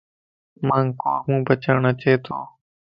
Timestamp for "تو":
2.25-2.37